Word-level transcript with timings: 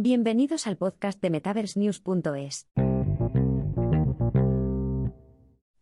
Bienvenidos 0.00 0.68
al 0.68 0.76
podcast 0.76 1.20
de 1.20 1.28
MetaverseNews.es. 1.28 2.68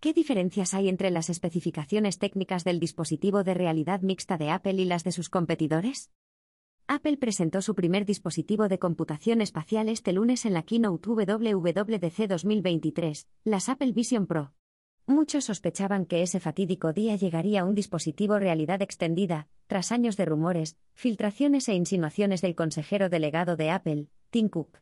¿Qué 0.00 0.14
diferencias 0.14 0.72
hay 0.72 0.88
entre 0.88 1.10
las 1.10 1.28
especificaciones 1.28 2.18
técnicas 2.18 2.64
del 2.64 2.80
dispositivo 2.80 3.44
de 3.44 3.52
realidad 3.52 4.00
mixta 4.00 4.38
de 4.38 4.48
Apple 4.48 4.72
y 4.72 4.86
las 4.86 5.04
de 5.04 5.12
sus 5.12 5.28
competidores? 5.28 6.10
Apple 6.86 7.18
presentó 7.18 7.60
su 7.60 7.74
primer 7.74 8.06
dispositivo 8.06 8.68
de 8.68 8.78
computación 8.78 9.42
espacial 9.42 9.90
este 9.90 10.14
lunes 10.14 10.46
en 10.46 10.54
la 10.54 10.62
keynote 10.62 11.10
WWDC 11.10 12.26
2023, 12.26 13.28
las 13.44 13.68
Apple 13.68 13.92
Vision 13.92 14.26
Pro. 14.26 14.54
Muchos 15.06 15.44
sospechaban 15.44 16.06
que 16.06 16.22
ese 16.22 16.40
fatídico 16.40 16.94
día 16.94 17.16
llegaría 17.16 17.66
un 17.66 17.74
dispositivo 17.74 18.38
realidad 18.38 18.80
extendida, 18.80 19.48
tras 19.66 19.92
años 19.92 20.16
de 20.16 20.24
rumores, 20.24 20.76
filtraciones 20.94 21.68
e 21.68 21.74
insinuaciones 21.74 22.40
del 22.40 22.54
consejero 22.54 23.08
delegado 23.08 23.56
de 23.56 23.70
Apple, 23.70 24.08
Tim 24.30 24.48
Cook. 24.48 24.78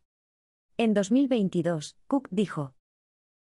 En 0.77 0.95
2022, 0.95 1.96
Cook 2.07 2.29
dijo, 2.31 2.75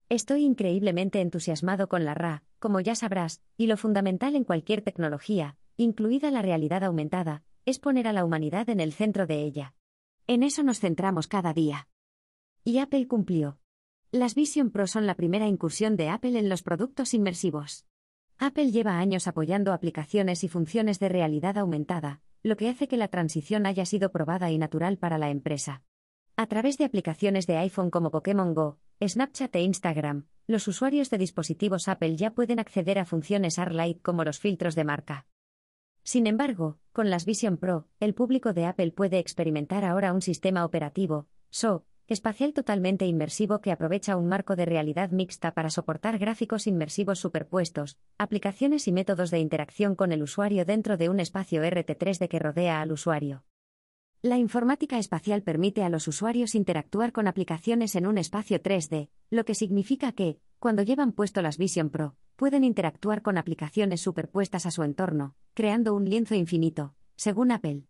Estoy 0.09 0.43
increíblemente 0.43 1.21
entusiasmado 1.21 1.87
con 1.87 2.03
la 2.03 2.13
RA, 2.13 2.43
como 2.59 2.81
ya 2.81 2.95
sabrás, 2.95 3.41
y 3.55 3.67
lo 3.67 3.77
fundamental 3.77 4.35
en 4.35 4.43
cualquier 4.43 4.81
tecnología, 4.81 5.57
incluida 5.77 6.31
la 6.31 6.41
realidad 6.41 6.83
aumentada, 6.83 7.43
es 7.65 7.79
poner 7.79 8.07
a 8.07 8.13
la 8.13 8.25
humanidad 8.25 8.69
en 8.69 8.79
el 8.81 8.91
centro 8.91 9.25
de 9.25 9.41
ella. 9.41 9.73
En 10.27 10.43
eso 10.43 10.63
nos 10.63 10.79
centramos 10.79 11.27
cada 11.27 11.53
día. 11.53 11.87
Y 12.63 12.79
Apple 12.79 13.07
cumplió. 13.07 13.57
Las 14.11 14.35
Vision 14.35 14.71
Pro 14.71 14.87
son 14.87 15.07
la 15.07 15.15
primera 15.15 15.47
incursión 15.47 15.95
de 15.95 16.09
Apple 16.09 16.37
en 16.37 16.49
los 16.49 16.63
productos 16.63 17.13
inmersivos. 17.13 17.85
Apple 18.43 18.71
lleva 18.71 18.97
años 18.97 19.27
apoyando 19.27 19.71
aplicaciones 19.71 20.43
y 20.43 20.47
funciones 20.47 20.97
de 20.97 21.09
realidad 21.09 21.59
aumentada, 21.59 22.21
lo 22.41 22.57
que 22.57 22.69
hace 22.69 22.87
que 22.87 22.97
la 22.97 23.07
transición 23.07 23.67
haya 23.67 23.85
sido 23.85 24.11
probada 24.11 24.49
y 24.49 24.57
natural 24.57 24.97
para 24.97 25.19
la 25.19 25.29
empresa. 25.29 25.83
A 26.37 26.47
través 26.47 26.79
de 26.79 26.85
aplicaciones 26.85 27.45
de 27.45 27.57
iPhone 27.57 27.91
como 27.91 28.09
Pokémon 28.09 28.55
Go, 28.55 28.79
Snapchat 28.99 29.55
e 29.57 29.61
Instagram, 29.61 30.25
los 30.47 30.67
usuarios 30.67 31.11
de 31.11 31.19
dispositivos 31.19 31.87
Apple 31.87 32.15
ya 32.15 32.33
pueden 32.33 32.59
acceder 32.59 32.97
a 32.97 33.05
funciones 33.05 33.59
AR-Light 33.59 34.01
como 34.01 34.23
los 34.23 34.39
filtros 34.39 34.73
de 34.73 34.85
marca. 34.85 35.27
Sin 36.03 36.25
embargo, 36.25 36.79
con 36.93 37.11
las 37.11 37.25
Vision 37.25 37.57
Pro, 37.57 37.89
el 37.99 38.15
público 38.15 38.53
de 38.53 38.65
Apple 38.65 38.91
puede 38.91 39.19
experimentar 39.19 39.85
ahora 39.85 40.13
un 40.13 40.23
sistema 40.23 40.65
operativo, 40.65 41.27
SO, 41.51 41.85
espacial 42.11 42.53
totalmente 42.53 43.05
inmersivo 43.05 43.61
que 43.61 43.71
aprovecha 43.71 44.17
un 44.17 44.27
marco 44.27 44.57
de 44.57 44.65
realidad 44.65 45.11
mixta 45.11 45.53
para 45.53 45.69
soportar 45.69 46.19
gráficos 46.19 46.67
inmersivos 46.67 47.19
superpuestos, 47.19 47.97
aplicaciones 48.17 48.87
y 48.87 48.91
métodos 48.91 49.31
de 49.31 49.39
interacción 49.39 49.95
con 49.95 50.11
el 50.11 50.21
usuario 50.21 50.65
dentro 50.65 50.97
de 50.97 51.07
un 51.07 51.21
espacio 51.21 51.63
RT3D 51.63 52.27
que 52.27 52.39
rodea 52.39 52.81
al 52.81 52.91
usuario. 52.91 53.45
La 54.21 54.37
informática 54.37 54.99
espacial 54.99 55.41
permite 55.41 55.83
a 55.83 55.89
los 55.89 56.07
usuarios 56.07 56.53
interactuar 56.53 57.11
con 57.13 57.27
aplicaciones 57.27 57.95
en 57.95 58.05
un 58.05 58.17
espacio 58.17 58.61
3D, 58.61 59.09
lo 59.29 59.45
que 59.45 59.55
significa 59.55 60.11
que, 60.11 60.37
cuando 60.59 60.83
llevan 60.83 61.13
puesto 61.13 61.41
las 61.41 61.57
Vision 61.57 61.89
Pro, 61.89 62.15
pueden 62.35 62.63
interactuar 62.63 63.21
con 63.21 63.37
aplicaciones 63.37 64.01
superpuestas 64.01 64.65
a 64.65 64.71
su 64.71 64.83
entorno, 64.83 65.35
creando 65.53 65.95
un 65.95 66.09
lienzo 66.09 66.35
infinito, 66.35 66.93
según 67.15 67.51
Apple. 67.51 67.87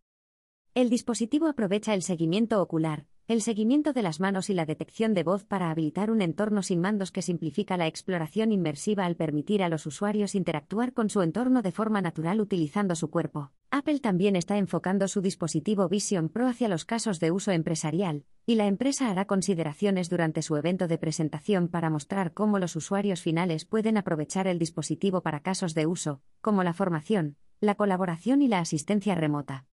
El 0.73 0.89
dispositivo 0.89 1.47
aprovecha 1.47 1.93
el 1.93 2.01
seguimiento 2.01 2.61
ocular, 2.61 3.07
el 3.27 3.41
seguimiento 3.41 3.93
de 3.93 4.01
las 4.01 4.19
manos 4.19 4.49
y 4.49 4.53
la 4.53 4.65
detección 4.65 5.13
de 5.13 5.23
voz 5.23 5.45
para 5.45 5.71
habilitar 5.71 6.11
un 6.11 6.21
entorno 6.21 6.63
sin 6.63 6.81
mandos 6.81 7.11
que 7.11 7.21
simplifica 7.21 7.77
la 7.77 7.87
exploración 7.87 8.51
inmersiva 8.51 9.05
al 9.05 9.15
permitir 9.15 9.63
a 9.63 9.69
los 9.69 9.85
usuarios 9.85 10.35
interactuar 10.35 10.93
con 10.93 11.09
su 11.09 11.21
entorno 11.21 11.61
de 11.61 11.71
forma 11.71 12.01
natural 12.01 12.41
utilizando 12.41 12.95
su 12.95 13.09
cuerpo. 13.09 13.51
Apple 13.69 13.99
también 13.99 14.35
está 14.35 14.57
enfocando 14.57 15.07
su 15.07 15.21
dispositivo 15.21 15.87
Vision 15.87 16.27
Pro 16.27 16.47
hacia 16.47 16.67
los 16.67 16.83
casos 16.83 17.19
de 17.21 17.31
uso 17.31 17.51
empresarial, 17.51 18.25
y 18.45 18.55
la 18.55 18.67
empresa 18.67 19.09
hará 19.09 19.25
consideraciones 19.25 20.09
durante 20.09 20.41
su 20.41 20.57
evento 20.57 20.89
de 20.89 20.97
presentación 20.97 21.69
para 21.69 21.89
mostrar 21.89 22.33
cómo 22.33 22.59
los 22.59 22.75
usuarios 22.75 23.21
finales 23.21 23.63
pueden 23.63 23.97
aprovechar 23.97 24.47
el 24.47 24.59
dispositivo 24.59 25.21
para 25.21 25.39
casos 25.39 25.73
de 25.73 25.85
uso, 25.85 26.21
como 26.41 26.63
la 26.63 26.73
formación, 26.73 27.37
la 27.61 27.75
colaboración 27.75 28.41
y 28.41 28.49
la 28.49 28.59
asistencia 28.59 29.15
remota. 29.15 29.67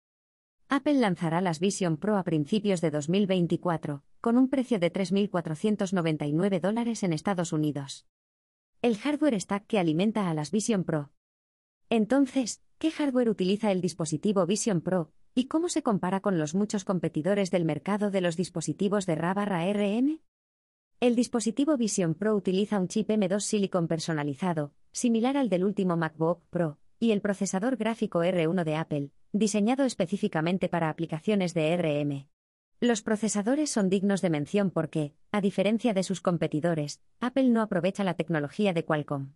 Apple 0.67 0.95
lanzará 0.95 1.41
las 1.41 1.59
Vision 1.59 1.97
Pro 1.97 2.17
a 2.17 2.23
principios 2.23 2.81
de 2.81 2.89
2024, 2.89 4.03
con 4.19 4.35
un 4.35 4.49
precio 4.49 4.79
de 4.79 4.91
3.499 4.91 6.59
dólares 6.59 7.03
en 7.03 7.13
Estados 7.13 7.53
Unidos. 7.53 8.07
El 8.81 8.97
hardware 8.97 9.39
stack 9.39 9.67
que 9.67 9.77
alimenta 9.77 10.27
a 10.27 10.33
las 10.33 10.49
Vision 10.49 10.83
Pro. 10.83 11.11
Entonces, 11.91 12.63
¿qué 12.79 12.89
hardware 12.89 13.29
utiliza 13.29 13.71
el 13.71 13.79
dispositivo 13.79 14.47
Vision 14.47 14.81
Pro, 14.81 15.11
y 15.35 15.45
cómo 15.45 15.69
se 15.69 15.83
compara 15.83 16.19
con 16.19 16.39
los 16.39 16.55
muchos 16.55 16.83
competidores 16.83 17.51
del 17.51 17.63
mercado 17.63 18.09
de 18.09 18.21
los 18.21 18.35
dispositivos 18.35 19.05
de 19.05 19.15
RA/RM? 19.15 20.19
El 20.99 21.15
dispositivo 21.15 21.77
Vision 21.77 22.15
Pro 22.15 22.35
utiliza 22.35 22.79
un 22.79 22.87
chip 22.87 23.09
M2 23.09 23.39
Silicon 23.41 23.87
personalizado, 23.87 24.73
similar 24.91 25.37
al 25.37 25.49
del 25.49 25.63
último 25.63 25.95
MacBook 25.95 26.41
Pro, 26.49 26.79
y 26.97 27.11
el 27.11 27.21
procesador 27.21 27.77
gráfico 27.77 28.23
R1 28.23 28.63
de 28.63 28.75
Apple, 28.75 29.11
diseñado 29.31 29.85
específicamente 29.85 30.69
para 30.69 30.89
aplicaciones 30.89 31.53
de 31.53 31.75
RM. 31.75 32.27
Los 32.81 33.01
procesadores 33.01 33.69
son 33.69 33.89
dignos 33.89 34.21
de 34.21 34.29
mención 34.29 34.69
porque, 34.69 35.13
a 35.31 35.41
diferencia 35.41 35.93
de 35.93 36.03
sus 36.03 36.21
competidores, 36.21 37.01
Apple 37.19 37.49
no 37.49 37.61
aprovecha 37.61 38.03
la 38.03 38.15
tecnología 38.15 38.73
de 38.73 38.83
Qualcomm. 38.83 39.33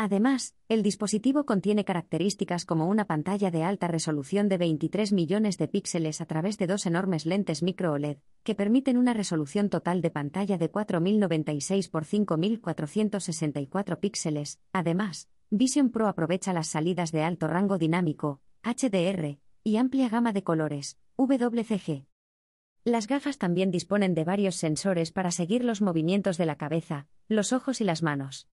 Además, 0.00 0.54
el 0.68 0.84
dispositivo 0.84 1.44
contiene 1.44 1.84
características 1.84 2.64
como 2.64 2.86
una 2.86 3.06
pantalla 3.06 3.50
de 3.50 3.64
alta 3.64 3.88
resolución 3.88 4.48
de 4.48 4.56
23 4.56 5.12
millones 5.12 5.58
de 5.58 5.66
píxeles 5.66 6.20
a 6.20 6.26
través 6.26 6.56
de 6.56 6.68
dos 6.68 6.86
enormes 6.86 7.26
lentes 7.26 7.64
micro 7.64 7.94
OLED, 7.94 8.18
que 8.44 8.54
permiten 8.54 8.96
una 8.96 9.12
resolución 9.12 9.70
total 9.70 10.00
de 10.00 10.10
pantalla 10.10 10.56
de 10.56 10.70
4096 10.70 11.90
x 11.92 12.08
5464 12.08 13.98
píxeles. 13.98 14.60
Además, 14.72 15.28
Vision 15.50 15.90
Pro 15.90 16.06
aprovecha 16.06 16.52
las 16.52 16.68
salidas 16.68 17.10
de 17.10 17.24
alto 17.24 17.48
rango 17.48 17.76
dinámico, 17.76 18.40
HDR, 18.68 19.38
y 19.64 19.78
amplia 19.78 20.10
gama 20.10 20.34
de 20.34 20.42
colores, 20.42 20.98
WCG. 21.16 22.04
Las 22.84 23.06
gafas 23.06 23.38
también 23.38 23.70
disponen 23.70 24.14
de 24.14 24.24
varios 24.24 24.56
sensores 24.56 25.10
para 25.10 25.30
seguir 25.30 25.64
los 25.64 25.80
movimientos 25.80 26.36
de 26.36 26.44
la 26.44 26.56
cabeza, 26.56 27.06
los 27.28 27.54
ojos 27.54 27.80
y 27.80 27.84
las 27.84 28.02
manos. 28.02 28.46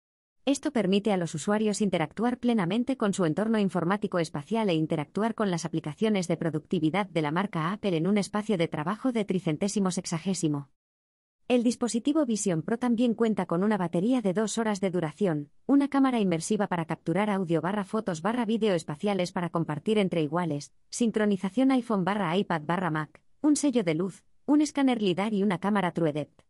Esto 0.44 0.70
permite 0.70 1.12
a 1.12 1.16
los 1.16 1.34
usuarios 1.34 1.80
interactuar 1.80 2.38
plenamente 2.38 2.96
con 2.96 3.12
su 3.12 3.24
entorno 3.24 3.58
informático 3.58 4.20
espacial 4.20 4.70
e 4.70 4.74
interactuar 4.74 5.34
con 5.34 5.50
las 5.50 5.64
aplicaciones 5.64 6.28
de 6.28 6.36
productividad 6.36 7.06
de 7.06 7.22
la 7.22 7.32
marca 7.32 7.72
Apple 7.72 7.96
en 7.96 8.06
un 8.06 8.16
espacio 8.16 8.56
de 8.56 8.68
trabajo 8.68 9.10
de 9.10 9.24
tricentésimo 9.24 9.90
sexagésimo. 9.90 10.70
El 11.46 11.62
dispositivo 11.62 12.24
Vision 12.24 12.62
Pro 12.62 12.78
también 12.78 13.12
cuenta 13.12 13.44
con 13.44 13.62
una 13.62 13.76
batería 13.76 14.22
de 14.22 14.32
dos 14.32 14.56
horas 14.56 14.80
de 14.80 14.90
duración, 14.90 15.50
una 15.66 15.88
cámara 15.88 16.18
inmersiva 16.18 16.68
para 16.68 16.86
capturar 16.86 17.28
audio 17.28 17.60
barra 17.60 17.84
fotos 17.84 18.22
barra 18.22 18.46
vídeo 18.46 18.72
espaciales 18.72 19.30
para 19.30 19.50
compartir 19.50 19.98
entre 19.98 20.22
iguales, 20.22 20.72
sincronización 20.88 21.70
iPhone 21.70 22.02
barra 22.02 22.34
iPad 22.34 22.62
barra 22.64 22.90
Mac, 22.90 23.20
un 23.42 23.56
sello 23.56 23.84
de 23.84 23.94
luz, 23.94 24.24
un 24.46 24.62
escáner 24.62 25.02
LIDAR 25.02 25.34
y 25.34 25.42
una 25.42 25.58
cámara 25.58 25.92
TrueDepth. 25.92 26.46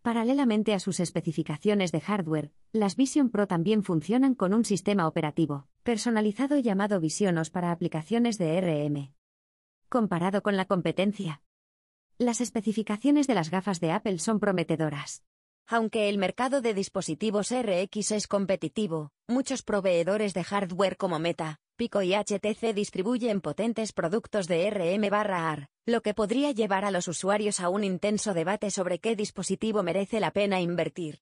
Paralelamente 0.00 0.72
a 0.72 0.78
sus 0.78 1.00
especificaciones 1.00 1.92
de 1.92 2.00
hardware, 2.00 2.50
las 2.72 2.96
Vision 2.96 3.28
Pro 3.28 3.46
también 3.46 3.82
funcionan 3.82 4.34
con 4.34 4.54
un 4.54 4.64
sistema 4.64 5.06
operativo 5.06 5.68
personalizado 5.82 6.58
llamado 6.58 6.98
Visionos 6.98 7.50
para 7.50 7.72
aplicaciones 7.72 8.38
de 8.38 8.58
RM. 8.58 9.12
Comparado 9.90 10.42
con 10.42 10.56
la 10.56 10.64
competencia, 10.64 11.42
las 12.18 12.40
especificaciones 12.40 13.26
de 13.26 13.34
las 13.34 13.50
gafas 13.50 13.80
de 13.80 13.90
Apple 13.90 14.18
son 14.18 14.38
prometedoras. 14.38 15.24
Aunque 15.66 16.08
el 16.08 16.18
mercado 16.18 16.60
de 16.60 16.74
dispositivos 16.74 17.50
RX 17.50 18.12
es 18.12 18.28
competitivo, 18.28 19.10
muchos 19.26 19.62
proveedores 19.62 20.34
de 20.34 20.44
hardware 20.44 20.96
como 20.96 21.18
Meta, 21.18 21.58
Pico 21.76 22.02
y 22.02 22.14
HTC 22.14 22.72
distribuyen 22.74 23.40
potentes 23.40 23.92
productos 23.92 24.46
de 24.46 24.70
RM/AR, 24.70 25.68
lo 25.86 26.02
que 26.02 26.14
podría 26.14 26.52
llevar 26.52 26.84
a 26.84 26.92
los 26.92 27.08
usuarios 27.08 27.58
a 27.58 27.68
un 27.68 27.82
intenso 27.82 28.32
debate 28.32 28.70
sobre 28.70 29.00
qué 29.00 29.16
dispositivo 29.16 29.82
merece 29.82 30.20
la 30.20 30.30
pena 30.30 30.60
invertir. 30.60 31.20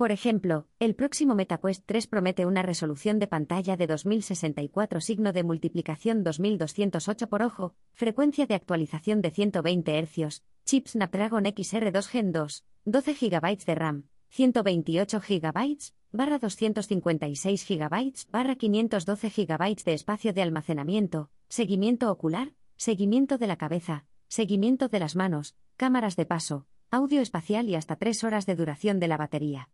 Por 0.00 0.12
ejemplo, 0.12 0.66
el 0.78 0.94
próximo 0.94 1.34
MetaQuest 1.34 1.84
3 1.84 2.06
promete 2.06 2.46
una 2.46 2.62
resolución 2.62 3.18
de 3.18 3.26
pantalla 3.26 3.76
de 3.76 3.86
2064 3.86 4.98
signo 5.02 5.34
de 5.34 5.42
multiplicación 5.42 6.24
2208 6.24 7.28
por 7.28 7.42
ojo, 7.42 7.74
frecuencia 7.92 8.46
de 8.46 8.54
actualización 8.54 9.20
de 9.20 9.30
120 9.30 10.02
Hz, 10.02 10.42
chip 10.64 10.86
Snapdragon 10.86 11.44
XR2 11.44 12.06
Gen 12.06 12.32
2, 12.32 12.64
12 12.86 13.12
GB 13.12 13.64
de 13.66 13.74
RAM, 13.74 14.04
128 14.30 15.20
GB, 15.20 15.78
barra 16.12 16.38
256 16.38 17.68
GB, 17.68 18.12
barra 18.32 18.54
512 18.54 19.28
GB 19.28 19.84
de 19.84 19.92
espacio 19.92 20.32
de 20.32 20.40
almacenamiento, 20.40 21.28
seguimiento 21.50 22.10
ocular, 22.10 22.54
seguimiento 22.76 23.36
de 23.36 23.46
la 23.48 23.56
cabeza, 23.56 24.06
seguimiento 24.28 24.88
de 24.88 24.98
las 24.98 25.14
manos, 25.14 25.56
cámaras 25.76 26.16
de 26.16 26.24
paso, 26.24 26.66
audio 26.90 27.20
espacial 27.20 27.68
y 27.68 27.74
hasta 27.74 27.96
3 27.96 28.24
horas 28.24 28.46
de 28.46 28.56
duración 28.56 28.98
de 28.98 29.08
la 29.08 29.18
batería. 29.18 29.68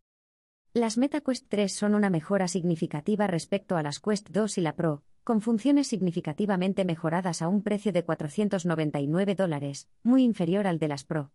Las 0.77 0.99
MetaQuest 0.99 1.47
3 1.49 1.73
son 1.73 1.95
una 1.95 2.11
mejora 2.11 2.49
significativa 2.49 3.27
respecto 3.27 3.79
a 3.79 3.83
las 3.83 3.99
Quest 3.99 4.29
2 4.29 4.59
y 4.59 4.61
la 4.61 4.77
Pro, 4.77 5.05
con 5.25 5.41
funciones 5.41 5.87
significativamente 5.87 6.85
mejoradas 6.85 7.41
a 7.41 7.49
un 7.49 7.63
precio 7.63 7.95
de 7.95 8.05
499 8.05 9.35
dólares, 9.37 9.89
muy 10.03 10.23
inferior 10.23 10.67
al 10.67 10.79
de 10.79 10.89
las 10.89 11.05
Pro. 11.05 11.33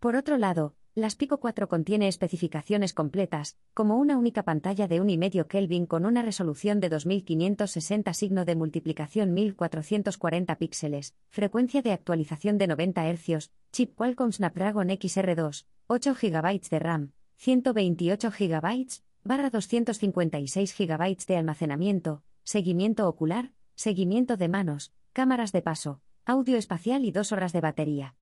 Por 0.00 0.16
otro 0.16 0.36
lado, 0.36 0.74
las 0.94 1.16
Pico 1.16 1.40
4 1.40 1.66
contiene 1.66 2.08
especificaciones 2.08 2.92
completas, 2.92 3.56
como 3.72 3.96
una 3.96 4.18
única 4.18 4.42
pantalla 4.42 4.86
de 4.86 5.00
1,5 5.00 5.46
Kelvin 5.46 5.86
con 5.86 6.04
una 6.04 6.20
resolución 6.20 6.78
de 6.78 6.90
2560 6.90 8.12
signo 8.12 8.44
de 8.44 8.54
multiplicación 8.54 9.32
1440 9.32 10.56
píxeles, 10.56 11.14
frecuencia 11.30 11.80
de 11.80 11.92
actualización 11.92 12.58
de 12.58 12.66
90 12.66 13.14
Hz, 13.14 13.50
chip 13.72 13.94
Qualcomm 13.94 14.30
Snapdragon 14.30 14.88
XR2, 14.88 15.64
8 15.86 16.14
GB 16.20 16.68
de 16.68 16.78
RAM, 16.78 17.12
128 17.40 18.32
GB, 18.32 18.88
barra 19.22 19.50
256 19.50 20.76
GB 20.76 21.16
de 21.24 21.36
almacenamiento, 21.36 22.24
seguimiento 22.42 23.08
ocular, 23.08 23.52
seguimiento 23.76 24.36
de 24.36 24.48
manos, 24.48 24.92
cámaras 25.12 25.52
de 25.52 25.62
paso, 25.62 26.00
audio 26.24 26.56
espacial 26.56 27.04
y 27.04 27.12
dos 27.12 27.30
horas 27.30 27.52
de 27.52 27.60
batería. 27.60 28.16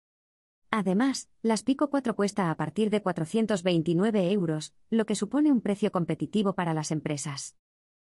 Además, 0.71 1.31
las 1.41 1.63
Pico 1.63 1.89
4 1.89 2.15
cuesta 2.15 2.51
a 2.51 2.57
partir 2.59 2.91
de 2.91 3.01
429 3.01 4.33
euros, 4.33 4.75
lo 4.91 5.07
que 5.07 5.15
supone 5.15 5.51
un 5.51 5.63
precio 5.63 5.91
competitivo 5.91 6.55
para 6.55 6.75
las 6.75 6.91
empresas. 6.91 7.57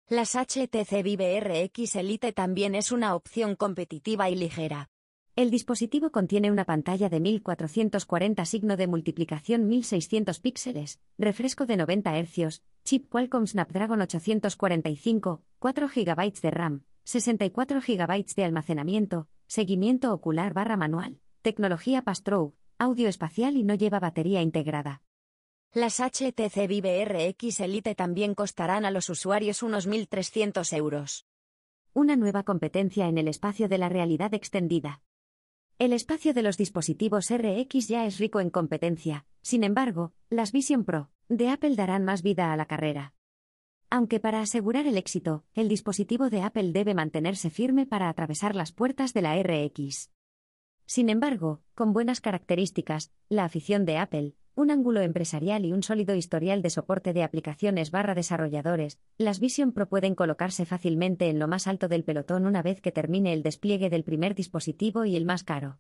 Las 0.10 0.36
HTC 0.36 1.02
Vive 1.02 1.38
Elite 1.38 2.34
también 2.34 2.76
es 2.76 2.92
una 2.92 3.16
opción 3.16 3.56
competitiva 3.56 4.30
y 4.30 4.36
ligera. 4.36 4.90
El 5.40 5.52
dispositivo 5.52 6.12
contiene 6.12 6.52
una 6.52 6.66
pantalla 6.66 7.08
de 7.08 7.22
1440 7.22 8.44
signo 8.44 8.76
de 8.76 8.88
multiplicación 8.88 9.70
1600 9.70 10.38
píxeles, 10.42 11.00
refresco 11.18 11.66
de 11.66 11.78
90 11.78 12.12
Hz, 12.24 12.62
chip 12.84 13.10
Qualcomm 13.10 13.48
Snapdragon 13.48 14.02
845, 14.02 15.42
4 15.60 15.88
GB 15.88 16.42
de 16.42 16.52
RAM, 16.52 16.84
64 17.06 17.80
GB 17.80 18.26
de 18.36 18.44
almacenamiento, 18.44 19.30
seguimiento 19.48 20.12
ocular 20.14 20.54
barra 20.54 20.76
manual, 20.76 21.22
tecnología 21.42 22.02
Pass-Through, 22.02 22.54
audio 22.78 23.08
espacial 23.08 23.56
y 23.56 23.64
no 23.64 23.76
lleva 23.76 24.02
batería 24.02 24.42
integrada. 24.42 25.04
Las 25.72 26.02
HTC 26.02 26.68
Vive 26.68 27.06
RX 27.06 27.62
Elite 27.62 27.96
también 27.96 28.36
costarán 28.36 28.84
a 28.84 28.92
los 28.92 29.10
usuarios 29.10 29.64
unos 29.64 29.88
1.300 29.88 30.76
euros. 30.76 31.26
Una 31.94 32.18
nueva 32.18 32.44
competencia 32.44 33.08
en 33.08 33.18
el 33.18 33.30
espacio 33.30 33.70
de 33.70 33.78
la 33.78 33.88
realidad 33.88 34.34
extendida. 34.34 35.02
El 35.80 35.94
espacio 35.94 36.34
de 36.34 36.42
los 36.42 36.58
dispositivos 36.58 37.30
RX 37.32 37.88
ya 37.88 38.06
es 38.06 38.18
rico 38.18 38.42
en 38.42 38.50
competencia, 38.50 39.26
sin 39.42 39.64
embargo, 39.64 40.12
las 40.30 40.52
Vision 40.52 40.84
Pro 40.84 41.10
de 41.30 41.48
Apple 41.48 41.78
darán 41.78 42.04
más 42.04 42.22
vida 42.22 42.52
a 42.52 42.58
la 42.58 42.66
carrera. 42.66 43.14
Aunque 43.90 44.20
para 44.20 44.42
asegurar 44.42 44.88
el 44.88 44.98
éxito, 44.98 45.46
el 45.54 45.70
dispositivo 45.70 46.30
de 46.30 46.42
Apple 46.42 46.74
debe 46.74 46.96
mantenerse 46.96 47.50
firme 47.50 47.86
para 47.86 48.10
atravesar 48.10 48.58
las 48.58 48.74
puertas 48.74 49.14
de 49.14 49.22
la 49.22 49.42
RX. 49.42 50.12
Sin 50.86 51.08
embargo, 51.08 51.62
con 51.76 51.94
buenas 51.94 52.20
características, 52.20 53.14
la 53.30 53.46
afición 53.46 53.86
de 53.86 54.00
Apple, 54.00 54.36
un 54.56 54.72
ángulo 54.72 55.02
empresarial 55.02 55.66
y 55.66 55.74
un 55.74 55.84
sólido 55.84 56.16
historial 56.16 56.62
de 56.62 56.70
soporte 56.70 57.14
de 57.14 57.24
aplicaciones 57.24 57.92
barra 57.92 58.16
desarrolladores, 58.16 59.00
las 59.18 59.40
Vision 59.40 59.72
Pro 59.72 59.88
pueden 59.88 60.16
colocarse 60.16 60.66
fácilmente 60.66 61.30
en 61.30 61.40
lo 61.40 61.48
más 61.48 61.68
alto 61.68 61.88
del 61.88 62.04
pelotón 62.04 62.46
una 62.46 62.62
vez 62.62 62.82
que 62.82 62.92
termine 62.92 63.34
el 63.34 63.44
despliegue 63.44 63.90
del 63.90 64.04
primer 64.04 64.36
dispositivo 64.36 65.06
y 65.06 65.16
el 65.16 65.26
más 65.26 65.44
caro. 65.44 65.80